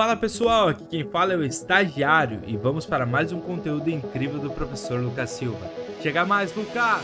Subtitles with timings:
[0.00, 4.38] Fala pessoal, aqui quem fala é o estagiário e vamos para mais um conteúdo incrível
[4.38, 5.70] do professor Lucas Silva.
[6.00, 7.02] Chega mais, Lucas!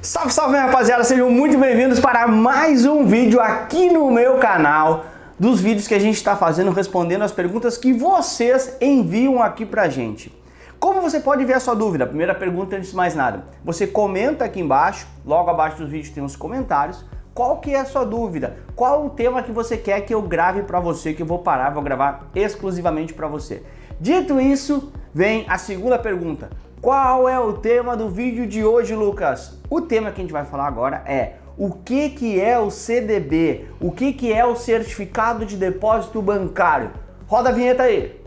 [0.00, 5.04] Salve, salve rapaziada, sejam muito bem-vindos para mais um vídeo aqui no meu canal
[5.38, 9.86] dos vídeos que a gente está fazendo respondendo as perguntas que vocês enviam aqui pra
[9.90, 10.34] gente.
[10.78, 12.06] Como você pode ver a sua dúvida?
[12.06, 13.44] Primeira pergunta antes de mais nada.
[13.62, 17.04] Você comenta aqui embaixo, logo abaixo dos vídeos tem os comentários
[17.40, 18.58] qual que é a sua dúvida?
[18.76, 21.70] Qual o tema que você quer que eu grave para você, que eu vou parar,
[21.70, 23.62] vou gravar exclusivamente para você?
[23.98, 26.50] Dito isso, vem a segunda pergunta.
[26.82, 29.58] Qual é o tema do vídeo de hoje, Lucas?
[29.70, 33.68] O tema que a gente vai falar agora é o que, que é o CDB,
[33.80, 36.90] o que, que é o Certificado de Depósito Bancário.
[37.26, 38.20] Roda a vinheta aí.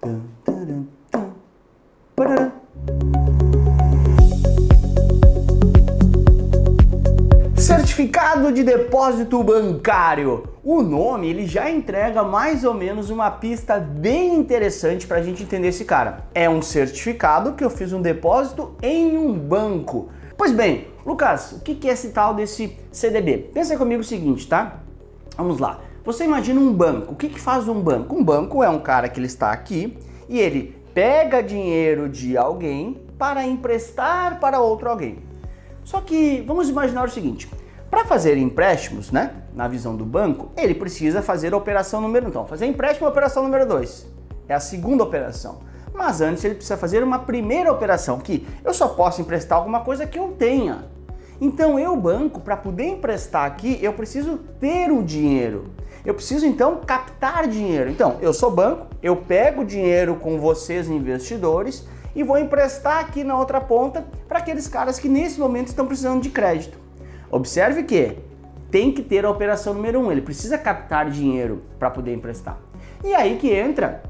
[0.00, 0.88] Tum,
[7.98, 10.44] Certificado de depósito bancário.
[10.62, 15.42] O nome ele já entrega mais ou menos uma pista bem interessante para a gente
[15.42, 16.24] entender esse cara.
[16.32, 20.10] É um certificado que eu fiz um depósito em um banco.
[20.36, 23.50] Pois bem, Lucas, o que é esse tal desse CDB?
[23.52, 24.76] Pensa comigo o seguinte, tá?
[25.36, 25.80] Vamos lá.
[26.04, 27.14] Você imagina um banco.
[27.14, 28.14] O que, faz um banco?
[28.14, 33.02] Um banco é um cara que ele está aqui e ele pega dinheiro de alguém
[33.18, 35.18] para emprestar para outro alguém.
[35.82, 37.48] Só que vamos imaginar o seguinte:
[37.90, 42.28] para fazer empréstimos, né, na visão do banco, ele precisa fazer a operação número 1.
[42.28, 44.06] Então, fazer empréstimo é a operação número 2.
[44.48, 45.60] É a segunda operação.
[45.94, 50.06] Mas antes ele precisa fazer uma primeira operação, que eu só posso emprestar alguma coisa
[50.06, 50.84] que eu tenha.
[51.40, 55.70] Então, eu, banco, para poder emprestar aqui, eu preciso ter o dinheiro.
[56.04, 57.90] Eu preciso então captar dinheiro.
[57.90, 63.36] Então, eu sou banco, eu pego dinheiro com vocês investidores e vou emprestar aqui na
[63.38, 66.77] outra ponta para aqueles caras que nesse momento estão precisando de crédito.
[67.30, 68.16] Observe que
[68.70, 72.58] tem que ter a operação número um, ele precisa captar dinheiro para poder emprestar.
[73.04, 74.02] E aí que entra,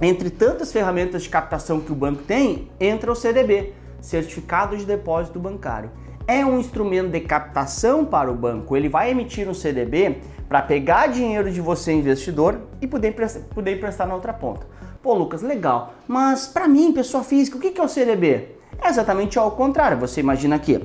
[0.00, 5.38] entre tantas ferramentas de captação que o banco tem, entra o CDB, Certificado de Depósito
[5.38, 5.90] Bancário.
[6.28, 8.76] É um instrumento de captação para o banco.
[8.76, 10.18] Ele vai emitir um CDB
[10.48, 14.66] para pegar dinheiro de você, investidor, e poder emprestar, poder emprestar na outra ponta.
[15.02, 15.94] Pô, Lucas, legal.
[16.06, 18.56] Mas para mim, pessoa física, o que é o CDB?
[18.82, 19.98] É exatamente ao contrário.
[19.98, 20.82] Você imagina aqui,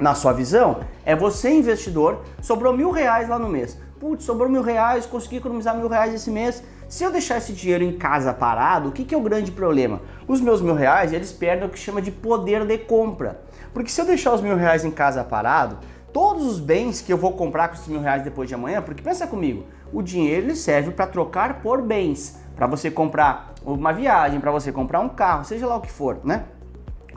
[0.00, 3.78] na sua visão, é você investidor, sobrou mil reais lá no mês.
[4.00, 6.62] Putz, sobrou mil reais, consegui economizar mil reais esse mês.
[6.88, 10.00] Se eu deixar esse dinheiro em casa parado, o que, que é o grande problema?
[10.26, 13.42] Os meus mil reais, eles perdem o que chama de poder de compra.
[13.74, 15.78] Porque se eu deixar os mil reais em casa parado,
[16.12, 19.02] todos os bens que eu vou comprar com esses mil reais depois de amanhã, porque
[19.02, 24.40] pensa comigo, o dinheiro ele serve para trocar por bens para você comprar uma viagem,
[24.40, 26.44] para você comprar um carro, seja lá o que for, né?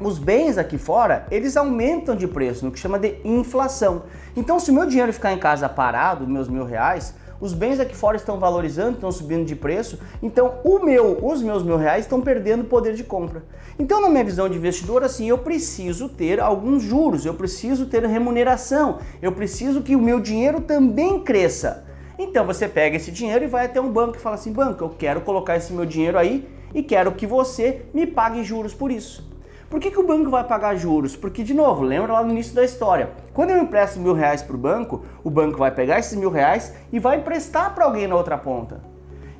[0.01, 4.03] Os bens aqui fora, eles aumentam de preço, no que chama de inflação.
[4.35, 7.95] Então, se o meu dinheiro ficar em casa parado, meus mil reais, os bens aqui
[7.95, 12.21] fora estão valorizando, estão subindo de preço, então o meu, os meus mil reais estão
[12.21, 13.43] perdendo poder de compra.
[13.77, 18.05] Então, na minha visão de investidor, assim, eu preciso ter alguns juros, eu preciso ter
[18.05, 21.85] remuneração, eu preciso que o meu dinheiro também cresça.
[22.17, 24.89] Então você pega esse dinheiro e vai até um banco e fala assim: banco, eu
[24.89, 29.32] quero colocar esse meu dinheiro aí e quero que você me pague juros por isso.
[29.73, 31.15] Por que, que o banco vai pagar juros?
[31.15, 34.55] Porque, de novo, lembra lá no início da história: quando eu empresto mil reais para
[34.55, 38.15] o banco, o banco vai pegar esses mil reais e vai emprestar para alguém na
[38.15, 38.81] outra ponta.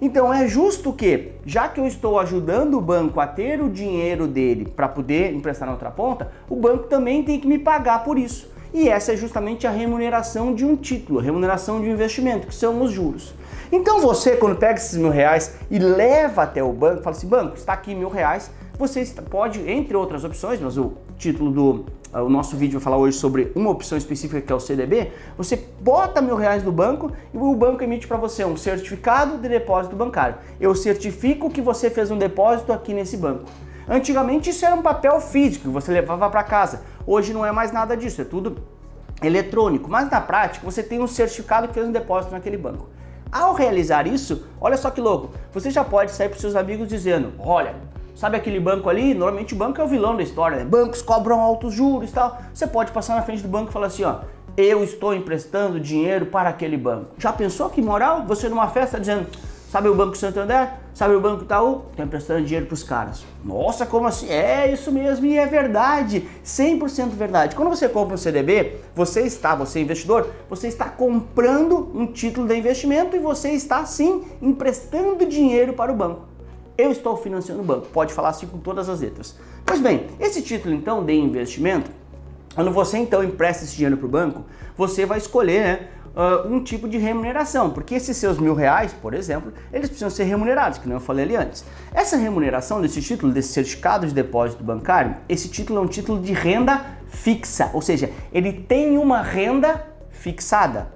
[0.01, 4.25] Então é justo que, já que eu estou ajudando o banco a ter o dinheiro
[4.25, 8.17] dele para poder emprestar na outra ponta, o banco também tem que me pagar por
[8.17, 8.51] isso.
[8.73, 12.81] E essa é justamente a remuneração de um título, remuneração de um investimento, que são
[12.81, 13.35] os juros.
[13.71, 17.55] Então você, quando pega esses mil reais e leva até o banco, fala assim, banco,
[17.55, 21.85] está aqui mil reais, você pode, entre outras opções, mas o título do
[22.21, 25.55] o nosso vídeo vai falar hoje sobre uma opção específica que é o CDB, você
[25.81, 29.95] bota mil reais no banco e o banco emite para você um certificado de depósito
[29.95, 30.35] bancário.
[30.59, 33.45] Eu certifico que você fez um depósito aqui nesse banco.
[33.89, 36.83] Antigamente isso era um papel físico que você levava para casa.
[37.05, 38.57] Hoje não é mais nada disso, é tudo
[39.21, 39.89] eletrônico.
[39.89, 42.89] Mas na prática você tem um certificado que fez um depósito naquele banco.
[43.31, 47.33] Ao realizar isso, olha só que louco, você já pode sair para seus amigos dizendo:
[47.39, 47.73] olha,
[48.15, 49.13] sabe aquele banco ali?
[49.13, 50.65] Normalmente o banco é o vilão da história, né?
[50.65, 52.37] Bancos cobram altos juros e tal.
[52.53, 54.19] Você pode passar na frente do banco e falar assim: ó,
[54.55, 57.11] eu estou emprestando dinheiro para aquele banco.
[57.17, 58.23] Já pensou que moral?
[58.25, 59.27] Você numa festa dizendo
[59.73, 60.69] Sabe o Banco Santander?
[60.93, 61.81] Sabe o Banco Itaú?
[61.97, 63.25] Tá emprestando dinheiro para os caras.
[63.43, 64.29] Nossa, como assim?
[64.29, 66.29] É isso mesmo e é verdade.
[66.45, 67.55] 100% verdade.
[67.55, 72.47] Quando você compra um CDB, você está, você é investidor, você está comprando um título
[72.47, 76.32] de investimento e você está sim emprestando dinheiro para o banco.
[76.77, 77.87] Eu estou financiando o banco.
[77.87, 79.35] Pode falar assim com todas as letras.
[79.65, 81.91] Pois bem, esse título então de investimento,
[82.55, 84.43] quando você então empresta esse dinheiro para o banco,
[84.75, 89.13] você vai escolher né, uh, um tipo de remuneração, porque esses seus mil reais, por
[89.13, 91.63] exemplo, eles precisam ser remunerados, que não eu falei ali antes.
[91.93, 96.33] Essa remuneração desse título, desse certificado de depósito bancário, esse título é um título de
[96.33, 100.91] renda fixa, ou seja, ele tem uma renda fixada.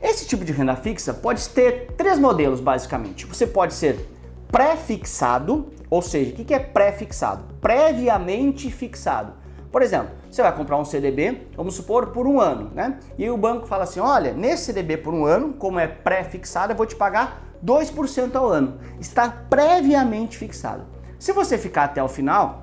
[0.00, 3.24] Esse tipo de renda fixa pode ter três modelos, basicamente.
[3.26, 4.08] Você pode ser
[4.52, 7.44] pré-fixado, ou seja, o que é pré-fixado?
[7.60, 9.32] Previamente fixado.
[9.72, 12.98] Por exemplo, você vai comprar um CDB, vamos supor, por um ano, né?
[13.16, 16.76] E o banco fala assim: olha, nesse CDB por um ano, como é pré-fixado, eu
[16.76, 18.78] vou te pagar 2% ao ano.
[19.00, 20.84] Está previamente fixado.
[21.18, 22.61] Se você ficar até o final,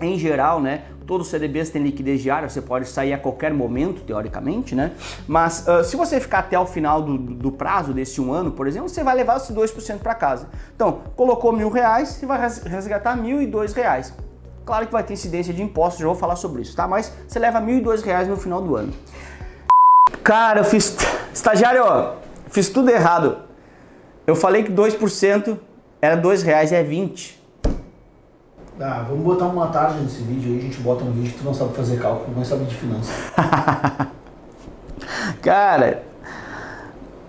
[0.00, 0.84] em geral, né?
[1.06, 4.92] Todos os CDBs têm liquidez diária, você pode sair a qualquer momento, teoricamente, né?
[5.28, 8.66] Mas uh, se você ficar até o final do, do, prazo desse um ano, por
[8.66, 10.48] exemplo, você vai levar esses 2% para casa.
[10.74, 14.12] Então, colocou mil reais, você vai resgatar mil e dois reais.
[14.64, 16.88] Claro que vai ter incidência de impostos, já vou falar sobre isso, tá?
[16.88, 18.92] Mas você leva mil e dois reais no final do ano.
[20.22, 20.96] Cara, eu fiz...
[21.32, 21.82] Estagiário,
[22.48, 23.38] fiz tudo errado.
[24.26, 25.58] Eu falei que 2%
[26.00, 27.43] era dois reais e é 20.
[28.80, 31.44] Ah, vamos botar uma tarde nesse vídeo aí, a gente bota um vídeo que tu
[31.44, 33.14] não sabe fazer cálculo, mas sabe de finanças.
[35.40, 36.02] Cara,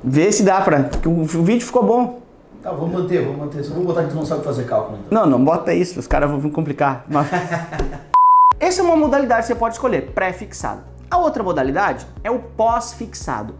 [0.03, 0.89] vê se dá pra.
[1.05, 2.19] O vídeo ficou bom.
[2.63, 3.63] Tá, vamos manter, vamos manter.
[3.63, 4.97] Só vamos botar que tu não sabe fazer cálculo.
[5.05, 5.21] Então.
[5.21, 7.05] Não, não bota isso, os caras vão complicar.
[7.07, 7.27] Mas...
[8.59, 10.81] Essa é uma modalidade que você pode escolher, pré-fixado.
[11.11, 13.53] A outra modalidade é o pós-fixado.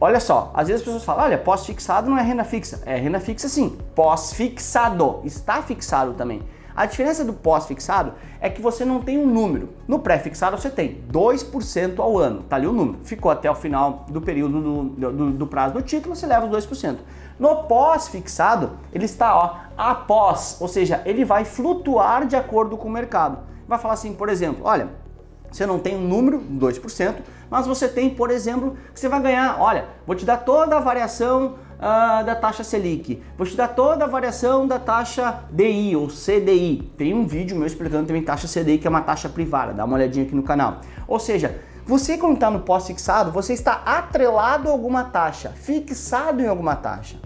[0.00, 2.80] Olha só, às vezes as pessoas falam, olha, pós-fixado não é renda fixa.
[2.86, 6.42] É renda fixa sim, pós-fixado, está fixado também.
[6.76, 9.68] A diferença do pós-fixado é que você não tem um número.
[9.86, 12.98] No pré-fixado você tem 2% ao ano, tá ali o número.
[13.04, 16.66] Ficou até o final do período do, do, do prazo do título, você leva os
[16.66, 16.96] 2%.
[17.38, 22.90] No pós-fixado, ele está ó, após, ou seja, ele vai flutuar de acordo com o
[22.90, 23.38] mercado.
[23.68, 24.90] Vai falar assim, por exemplo, olha,
[25.50, 27.14] você não tem um número, 2%,
[27.48, 30.80] mas você tem, por exemplo, que você vai ganhar, olha, vou te dar toda a
[30.80, 33.22] variação uh, da taxa Selic.
[33.36, 36.90] Vou te dar toda a variação da taxa DI ou CDI.
[36.96, 39.74] Tem um vídeo meu explicando também taxa CDI, que é uma taxa privada.
[39.74, 40.80] Dá uma olhadinha aqui no canal.
[41.06, 46.46] Ou seja, você quando está no pós-fixado, você está atrelado a alguma taxa, fixado em
[46.46, 47.18] alguma taxa.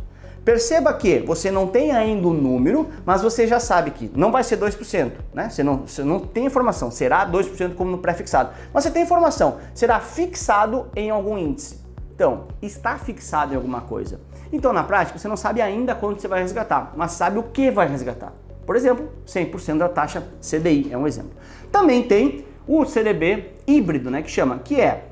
[0.44, 4.32] Perceba que você não tem ainda o um número, mas você já sabe que não
[4.32, 5.50] vai ser 2%, né?
[5.50, 8.50] Você não, você não tem informação, será 2% como no pré-fixado.
[8.72, 11.88] Mas você tem informação, será fixado em algum índice.
[12.19, 14.19] Então, está fixado em alguma coisa.
[14.53, 17.70] Então, na prática, você não sabe ainda quanto você vai resgatar, mas sabe o que
[17.70, 18.32] vai resgatar.
[18.67, 21.31] Por exemplo, 100% da taxa CDI é um exemplo.
[21.70, 25.05] Também tem o CDB híbrido, né, que chama, que é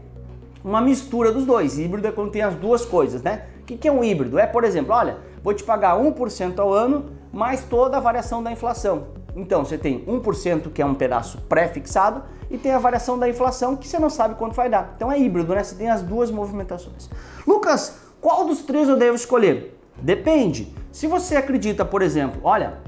[0.65, 1.79] uma mistura dos dois.
[1.79, 3.45] Híbrido é quando tem as duas coisas, né?
[3.61, 4.37] O que, que é um híbrido?
[4.37, 8.51] É, por exemplo, olha, vou te pagar 1% ao ano mais toda a variação da
[8.51, 9.07] inflação.
[9.37, 13.77] Então, você tem 1% que é um pedaço pré-fixado e tem a variação da inflação
[13.77, 14.93] que você não sabe quanto vai dar.
[14.97, 15.63] Então é híbrido, né?
[15.63, 17.11] Você tem as duas movimentações.
[17.47, 19.79] Lucas, qual dos três eu devo escolher?
[20.01, 20.75] Depende.
[20.91, 22.79] Se você acredita, por exemplo, olha,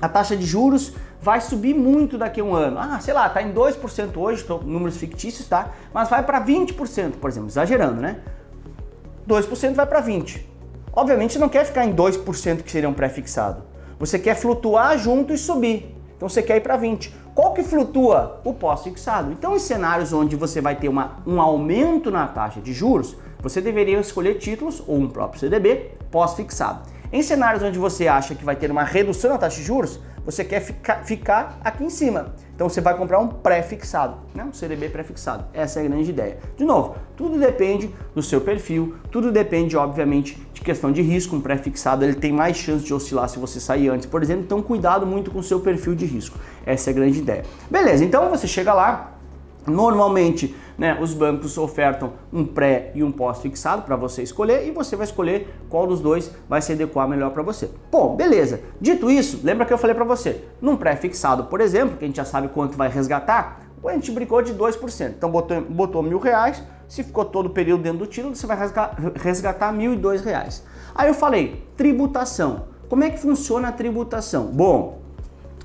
[0.00, 2.78] a taxa de juros vai subir muito daqui a um ano.
[2.78, 5.70] Ah, sei lá, tá em 2% hoje, tô números fictícios, tá?
[5.92, 8.20] Mas vai para 20%, por exemplo, exagerando, né?
[9.28, 10.48] 2% vai para 20.
[10.92, 13.69] Obviamente não quer ficar em 2% que seria um pré-fixado.
[14.00, 15.94] Você quer flutuar junto e subir.
[16.16, 17.14] Então você quer ir para 20.
[17.34, 18.40] Qual que flutua?
[18.44, 19.30] O pós-fixado.
[19.30, 23.60] Então, em cenários onde você vai ter uma, um aumento na taxa de juros, você
[23.60, 26.80] deveria escolher títulos ou um próprio CDB pós-fixado.
[27.12, 30.44] Em cenários onde você acha que vai ter uma redução na taxa de juros, você
[30.44, 32.34] quer ficar, ficar aqui em cima.
[32.54, 34.44] Então você vai comprar um pré-fixado, né?
[34.44, 35.46] um CDB pré-fixado.
[35.54, 36.38] Essa é a grande ideia.
[36.56, 41.34] De novo, tudo depende do seu perfil, tudo depende, obviamente, de questão de risco.
[41.34, 44.44] Um pré-fixado ele tem mais chance de oscilar se você sair antes, por exemplo.
[44.44, 46.38] Então cuidado muito com o seu perfil de risco.
[46.66, 47.44] Essa é a grande ideia.
[47.70, 49.09] Beleza, então você chega lá,
[49.70, 54.96] Normalmente, né, os bancos ofertam um pré e um pós-fixado para você escolher e você
[54.96, 57.70] vai escolher qual dos dois vai se adequar melhor para você.
[57.90, 58.60] Bom, beleza.
[58.80, 62.16] Dito isso, lembra que eu falei para você, num pré-fixado, por exemplo, que a gente
[62.16, 65.14] já sabe quanto vai resgatar, a gente brincou de 2%.
[65.16, 68.58] Então botou, botou mil reais, se ficou todo o período dentro do título, você vai
[69.22, 70.64] resgatar mil e dois reais.
[70.94, 72.64] Aí eu falei, tributação.
[72.88, 74.46] Como é que funciona a tributação?
[74.46, 75.00] Bom,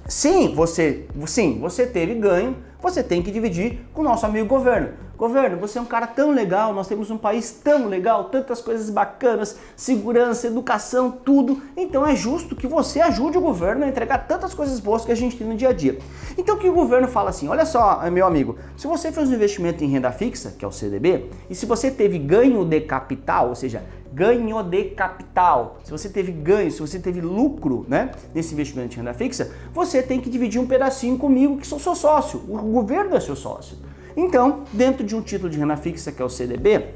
[0.07, 2.55] sim, você, sim, você teve ganho,
[2.85, 4.89] você tem que dividir com o nosso amigo governo.
[5.17, 8.91] Governo, você é um cara tão legal, nós temos um país tão legal, tantas coisas
[8.91, 11.63] bacanas, segurança, educação, tudo.
[11.75, 15.15] Então é justo que você ajude o governo a entregar tantas coisas boas que a
[15.15, 15.97] gente tem no dia a dia.
[16.37, 19.83] Então que o governo fala assim: olha só, meu amigo, se você fez um investimento
[19.83, 23.55] em renda fixa, que é o CDB, e se você teve ganho de capital, ou
[23.55, 23.83] seja,
[24.15, 28.97] ganho de capital, se você teve ganho, se você teve lucro né, nesse investimento de
[28.97, 32.41] renda fixa, você tem que dividir um pedacinho comigo, que sou seu sócio.
[32.47, 33.77] O governo é seu sócio.
[34.15, 36.91] Então, dentro de um título de renda fixa, que é o CDB,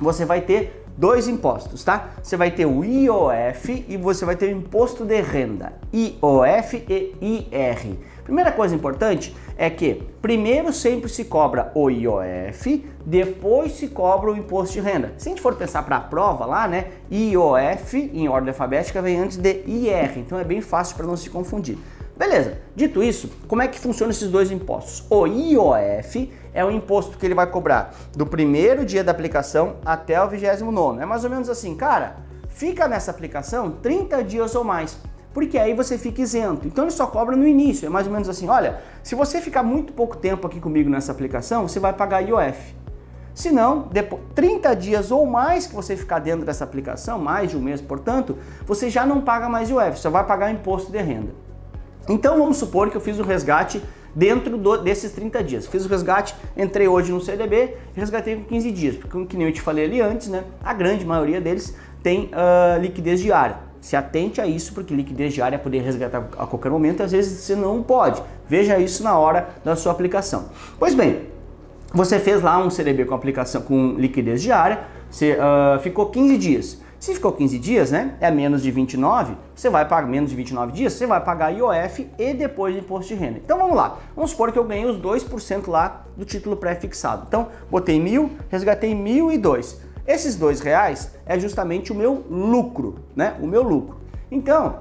[0.00, 2.10] você vai ter dois impostos, tá?
[2.22, 7.16] Você vai ter o IOF e você vai ter o imposto de renda, IOF e
[7.20, 7.96] IR.
[8.22, 14.36] Primeira coisa importante é que primeiro sempre se cobra o IOF, depois se cobra o
[14.36, 15.12] imposto de renda.
[15.18, 19.18] Se a gente for pensar para a prova lá, né, IOF em ordem alfabética vem
[19.18, 21.78] antes de IR, então é bem fácil para não se confundir.
[22.16, 25.04] Beleza, dito isso, como é que funcionam esses dois impostos?
[25.10, 30.22] O IOF é o imposto que ele vai cobrar do primeiro dia da aplicação até
[30.22, 31.00] o 29.
[31.00, 32.16] É mais ou menos assim, cara,
[32.48, 34.98] fica nessa aplicação 30 dias ou mais,
[35.32, 36.66] porque aí você fica isento.
[36.66, 39.62] Então ele só cobra no início, é mais ou menos assim, olha, se você ficar
[39.62, 42.74] muito pouco tempo aqui comigo nessa aplicação, você vai pagar IOF.
[43.34, 47.56] Se não, depois, 30 dias ou mais que você ficar dentro dessa aplicação, mais de
[47.56, 48.36] um mês, portanto,
[48.66, 51.32] você já não paga mais IOF, só vai pagar imposto de renda.
[52.08, 53.82] Então vamos supor que eu fiz o resgate
[54.14, 55.66] dentro do, desses 30 dias.
[55.66, 59.46] Fiz o resgate, entrei hoje no CDB, resgatei com 15 dias, porque como que nem
[59.46, 60.44] eu te falei ali antes, né?
[60.62, 63.71] A grande maioria deles tem uh, liquidez diária.
[63.82, 67.10] Se atente a isso, porque liquidez diária é poder resgatar a qualquer momento e às
[67.10, 68.22] vezes você não pode.
[68.48, 70.50] Veja isso na hora da sua aplicação.
[70.78, 71.22] Pois bem,
[71.92, 76.80] você fez lá um CDB com aplicação com liquidez diária, você uh, ficou 15 dias.
[77.00, 78.14] Se ficou 15 dias, né?
[78.20, 82.08] É menos de 29, você vai pagar menos de 29 dias, você vai pagar IOF
[82.16, 83.40] e depois imposto de renda.
[83.44, 83.98] Então vamos lá.
[84.14, 87.24] Vamos supor que eu ganhei os 2% lá do título pré-fixado.
[87.26, 89.80] Então, botei mil, resgatei mil e dois.
[90.06, 93.36] Esses dois reais é justamente o meu lucro, né?
[93.40, 93.98] O meu lucro.
[94.30, 94.80] Então,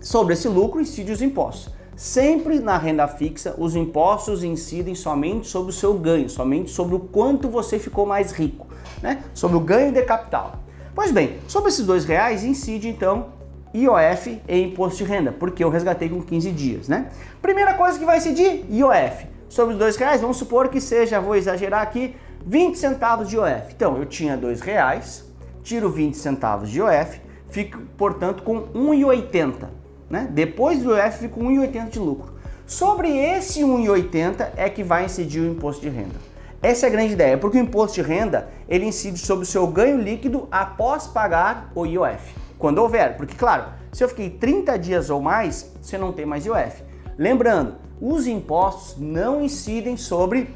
[0.00, 1.72] sobre esse lucro incide os impostos.
[1.94, 7.00] Sempre na renda fixa, os impostos incidem somente sobre o seu ganho, somente sobre o
[7.00, 8.66] quanto você ficou mais rico,
[9.00, 9.22] né?
[9.34, 10.56] Sobre o ganho de capital.
[10.94, 13.26] Pois bem, sobre esses dois reais incide então
[13.74, 17.10] IOF e imposto de renda, porque eu resgatei com 15 dias, né?
[17.40, 19.26] Primeira coisa que vai incidir, IOF.
[19.48, 23.72] Sobre os dois reais, vamos supor que seja, vou exagerar aqui, 20 centavos de IOF.
[23.74, 25.24] Então, eu tinha dois reais,
[25.62, 29.68] tiro 20 centavos de IOF, fico, portanto, com 1,80,
[30.10, 30.28] né?
[30.30, 32.32] Depois do IOF, fico com 1,80 de lucro.
[32.66, 36.32] Sobre esse 1,80 é que vai incidir o imposto de renda.
[36.62, 39.66] Essa é a grande ideia, porque o imposto de renda ele incide sobre o seu
[39.66, 43.16] ganho líquido após pagar o IOF, quando houver.
[43.16, 46.82] Porque, claro, se eu fiquei 30 dias ou mais, você não tem mais IOF.
[47.18, 50.48] Lembrando, os impostos não incidem sobre.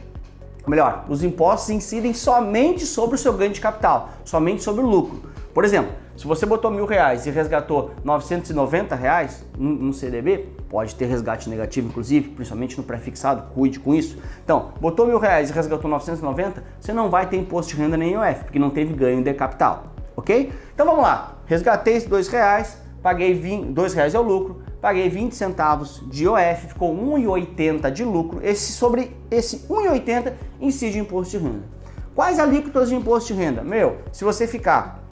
[0.67, 5.23] Melhor, os impostos incidem somente sobre o seu ganho de capital, somente sobre o lucro.
[5.55, 11.07] Por exemplo, se você botou mil reais e resgatou 990 reais no CDB, pode ter
[11.07, 14.19] resgate negativo, inclusive, principalmente no pré-fixado, cuide com isso.
[14.43, 18.13] Então, botou mil reais e resgatou 990, você não vai ter imposto de renda nem
[18.13, 19.85] IOF, porque não teve ganho de capital,
[20.17, 20.53] ok?
[20.75, 25.09] Então vamos lá, resgatei esses dois reais, paguei 20, dois reais é o lucro, paguei
[25.09, 28.39] 20 centavos de IOF, ficou 1,80 de lucro.
[28.41, 31.65] Esse sobre esse 1,80 incide imposto de renda.
[32.15, 33.65] Quais alíquotas de imposto de renda?
[33.65, 35.03] Meu, se você ficar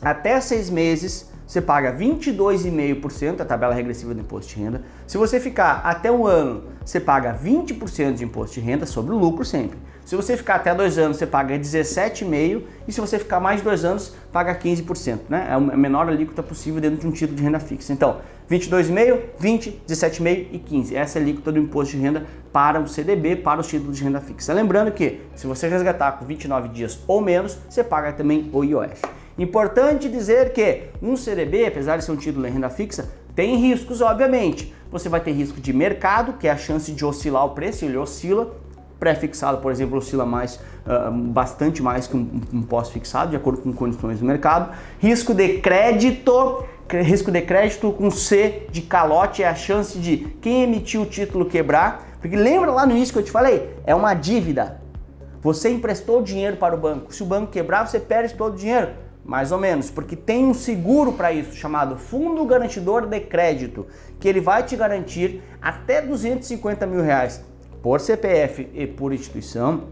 [0.00, 4.82] até seis meses, você paga 22,5% a tabela regressiva do imposto de renda.
[5.08, 9.18] Se você ficar até um ano, você paga 20% de imposto de renda sobre o
[9.18, 9.76] lucro sempre.
[10.06, 13.64] Se você ficar até dois anos, você paga 17,5% e se você ficar mais de
[13.64, 15.22] dois anos, paga 15%.
[15.28, 15.48] Né?
[15.50, 17.92] É a menor alíquota possível dentro de um título de renda fixa.
[17.92, 20.94] Então, 22,5%, 20%, 17,5% e 15%.
[20.94, 24.04] Essa é a alíquota do imposto de renda para o CDB, para os títulos de
[24.04, 24.52] renda fixa.
[24.52, 29.02] Lembrando que, se você resgatar com 29 dias ou menos, você paga também o IOF.
[29.36, 34.00] Importante dizer que um CDB, apesar de ser um título em renda fixa, tem riscos,
[34.00, 34.72] obviamente.
[34.88, 37.96] Você vai ter risco de mercado, que é a chance de oscilar o preço, ele
[37.96, 38.54] oscila.
[38.98, 43.72] Pré-fixado, por exemplo, oscila mais, uh, bastante mais que um, um pós-fixado, de acordo com
[43.72, 44.74] condições do mercado.
[44.98, 50.62] Risco de crédito, risco de crédito com C de calote é a chance de quem
[50.62, 52.06] emitiu o título quebrar.
[52.20, 53.74] Porque lembra lá no início que eu te falei?
[53.84, 54.80] É uma dívida.
[55.42, 57.14] Você emprestou dinheiro para o banco.
[57.14, 58.88] Se o banco quebrar, você perde todo o dinheiro.
[59.24, 63.86] Mais ou menos, porque tem um seguro para isso chamado Fundo Garantidor de Crédito,
[64.20, 67.44] que ele vai te garantir até 250 mil reais
[67.82, 69.84] por CPF e por instituição.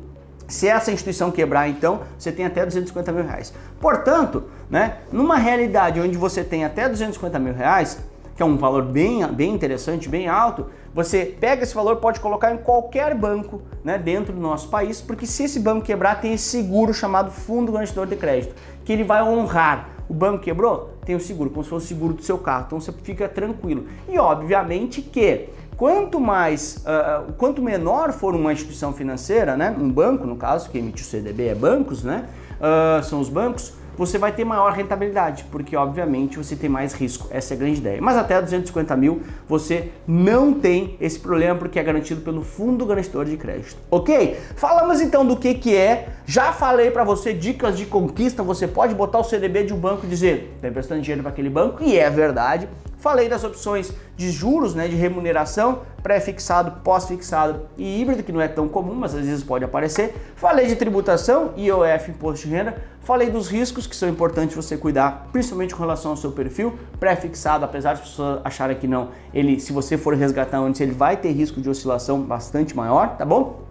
[0.47, 3.53] Se essa instituição quebrar, então, você tem até 250 mil reais.
[3.81, 7.99] Portanto, né, numa realidade onde você tem até 250 mil reais,
[8.37, 12.53] que é um valor bem, bem interessante, bem alto, você pega esse valor, pode colocar
[12.53, 16.45] em qualquer banco né, dentro do nosso país, porque se esse banco quebrar, tem esse
[16.45, 19.91] seguro chamado Fundo Garantidor de Crédito, que ele vai honrar.
[20.09, 20.95] O banco quebrou?
[21.05, 23.87] Tem o seguro, como se fosse o seguro do seu carro, então você fica tranquilo.
[24.09, 30.27] E obviamente que quanto mais, uh, quanto menor for uma instituição financeira, né, um banco
[30.27, 32.27] no caso, que emite o CDB é bancos, né,
[32.61, 37.29] uh, são os bancos, você vai ter maior rentabilidade, porque obviamente você tem mais risco.
[37.31, 38.03] Essa é a grande ideia.
[38.03, 43.25] Mas até 250 mil você não tem esse problema porque é garantido pelo Fundo Garantidor
[43.25, 43.77] de Crédito.
[43.91, 44.37] Ok?
[44.57, 46.09] Falamos então do que, que é.
[46.27, 48.43] Já falei para você dicas de conquista.
[48.43, 51.51] Você pode botar o CDB de um banco e dizer, está emprestando dinheiro para aquele
[51.51, 52.69] banco, e é verdade.
[53.05, 58.49] Falei das opções de juros, né, de remuneração, pré-fixado, pós-fixado e híbrido, que não é
[58.49, 60.15] tão comum, mas às vezes pode aparecer.
[60.37, 62.83] Falei de tributação, IOF, imposto de renda.
[63.03, 67.63] Falei dos riscos que são importantes você cuidar, principalmente com relação ao seu perfil pré-fixado,
[67.63, 71.19] apesar de as pessoas acharem que não, ele, se você for resgatar antes, ele vai
[71.19, 73.65] ter risco de oscilação bastante maior, tá bom?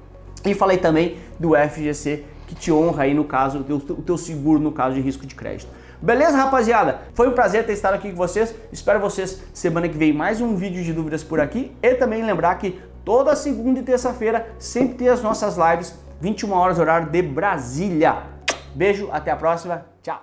[0.45, 4.17] E falei também do FGC, que te honra aí no caso, o teu, o teu
[4.17, 5.69] seguro no caso de risco de crédito.
[6.01, 6.99] Beleza, rapaziada?
[7.13, 8.53] Foi um prazer ter estado aqui com vocês.
[8.73, 11.71] Espero vocês semana que vem mais um vídeo de dúvidas por aqui.
[11.81, 16.77] E também lembrar que toda segunda e terça-feira sempre tem as nossas lives, 21 horas
[16.77, 18.17] horário de Brasília.
[18.75, 19.85] Beijo, até a próxima.
[20.01, 20.21] Tchau.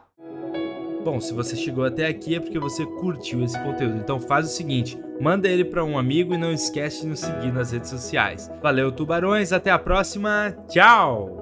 [1.02, 3.96] Bom, se você chegou até aqui é porque você curtiu esse conteúdo.
[3.96, 7.52] Então faz o seguinte, manda ele para um amigo e não esquece de nos seguir
[7.52, 8.50] nas redes sociais.
[8.60, 10.54] Valeu, tubarões, até a próxima.
[10.68, 11.39] Tchau.